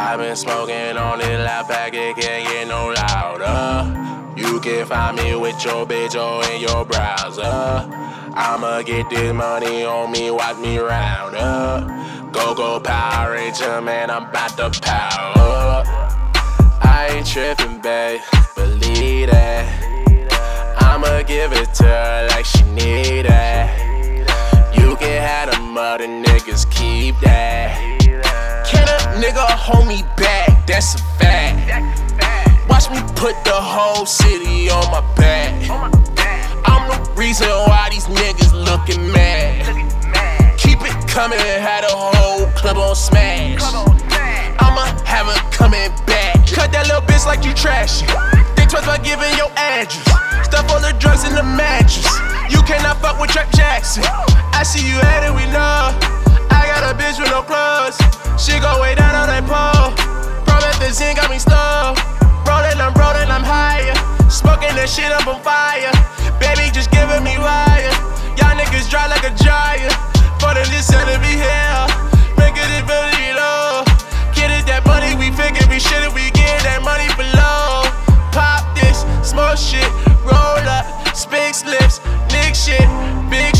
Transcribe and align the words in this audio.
I've 0.00 0.20
been 0.20 0.36
smoking 0.36 0.96
on 0.96 1.18
this 1.18 1.44
loud 1.44 1.66
pack, 1.66 1.92
it 1.92 2.16
can't 2.16 2.48
get 2.48 2.68
no 2.68 2.94
louder. 2.94 4.40
You 4.40 4.60
can 4.60 4.86
find 4.86 5.16
me 5.16 5.34
with 5.34 5.62
your 5.64 5.84
bitch 5.86 6.14
or 6.14 6.48
in 6.52 6.60
your 6.60 6.84
browser. 6.84 7.42
I'ma 7.42 8.82
get 8.82 9.10
this 9.10 9.34
money 9.34 9.82
on 9.82 10.12
me, 10.12 10.30
watch 10.30 10.56
me 10.58 10.78
round 10.78 11.34
up. 11.34 12.32
Go 12.32 12.54
go 12.54 12.78
Power 12.78 13.32
Ranger, 13.32 13.80
man, 13.80 14.08
I'm 14.08 14.26
about 14.26 14.56
to 14.58 14.70
power 14.80 15.32
up. 15.36 15.86
I 16.80 17.08
ain't 17.14 17.26
tripping, 17.26 17.80
babe, 17.80 18.20
believe 18.54 19.30
that. 19.30 19.66
I'ma 20.80 21.22
give 21.22 21.52
it 21.52 21.74
to 21.74 21.84
her 21.84 22.28
like 22.30 22.44
she 22.44 22.62
need 22.70 23.26
it. 23.28 24.78
You 24.78 24.94
can 24.94 25.20
have 25.20 25.50
them 25.50 25.76
other 25.76 26.06
niggas, 26.06 26.70
keep 26.70 27.18
that. 27.18 27.67
Nigga 29.18 29.50
hold 29.50 29.88
me 29.88 30.04
back? 30.16 30.64
That's 30.64 30.94
a 30.94 30.98
fact. 31.18 31.58
Watch 32.70 32.88
me 32.88 33.02
put 33.16 33.34
the 33.42 33.50
whole 33.50 34.06
city 34.06 34.70
on 34.70 34.86
my 34.94 35.02
back. 35.16 35.50
I'm 36.62 36.86
the 36.86 37.10
reason 37.18 37.48
why 37.66 37.88
these 37.90 38.06
niggas 38.06 38.54
looking 38.54 39.10
mad. 39.10 39.66
Keep 40.56 40.82
it 40.82 40.94
coming, 41.08 41.36
had 41.40 41.82
a 41.82 41.90
whole 41.90 42.46
club 42.54 42.76
on 42.76 42.94
smash. 42.94 43.58
I'ma 44.62 44.86
have 45.02 45.26
her 45.26 45.50
coming 45.50 45.90
back. 46.06 46.46
Cut 46.46 46.70
that 46.70 46.86
little 46.86 47.02
bitch 47.02 47.26
like 47.26 47.44
you 47.44 47.52
trashy. 47.54 48.06
Think 48.54 48.70
twice 48.70 48.84
about 48.84 49.02
giving 49.02 49.34
your 49.34 49.50
address. 49.58 50.06
Stuff 50.46 50.70
all 50.70 50.78
the 50.78 50.94
drugs 51.00 51.26
in 51.26 51.34
the 51.34 51.42
mattress. 51.42 52.06
You 52.54 52.62
cannot 52.62 53.02
fuck 53.02 53.18
with 53.18 53.30
Trap 53.30 53.50
Jackson. 53.50 54.04
I 54.54 54.62
see 54.62 54.86
you 54.86 54.94
at 54.94 55.26
we 55.34 55.42
know. 55.50 55.90
I 56.54 56.70
got 56.70 56.86
a 56.86 56.94
bitch 56.94 57.18
with 57.18 57.34
no 57.34 57.42
plugs. 57.42 57.98
She 58.38 58.54
go 58.60 58.80
way 58.80 58.94
down 58.94 59.14
on 59.18 59.26
that 59.26 59.44
pole. 59.50 59.90
Promethazine 60.46 61.16
got 61.18 61.28
me 61.30 61.38
stuck. 61.38 61.98
rollin', 62.46 62.78
I'm 62.80 62.94
rollin', 62.94 63.28
I'm 63.28 63.42
higher. 63.42 63.94
Smoking 64.30 64.72
that 64.78 64.88
shit 64.88 65.10
up 65.10 65.26
on 65.26 65.42
fire. 65.42 65.90
Baby, 66.38 66.70
just 66.70 66.90
giving 66.94 67.26
me 67.26 67.34
wire. 67.36 67.92
Y'all 68.38 68.54
niggas 68.54 68.86
dry 68.88 69.10
like 69.10 69.26
a 69.26 69.34
dryer. 69.34 69.90
For 70.38 70.54
the 70.54 70.62
list, 70.70 70.94
to 70.94 71.18
be 71.18 71.34
here. 71.34 71.82
Make 72.38 72.54
it 72.54 72.86
really 72.86 73.34
low. 73.34 73.82
Get 74.38 74.54
it 74.54 74.70
that 74.70 74.86
money, 74.86 75.18
we 75.18 75.34
figure 75.34 75.66
we 75.66 75.82
shit 75.82 76.06
it, 76.06 76.14
we 76.14 76.30
get 76.30 76.62
that 76.62 76.78
money 76.86 77.10
below. 77.18 77.82
Pop 78.30 78.62
this, 78.78 79.02
smoke 79.26 79.58
shit, 79.58 79.90
roll 80.22 80.62
up, 80.70 80.86
spig 81.10 81.58
slips, 81.58 81.98
nick 82.30 82.54
shit, 82.54 82.86
big 83.26 83.57